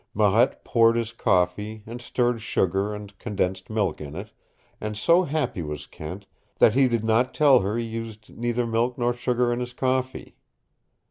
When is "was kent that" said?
5.61-6.73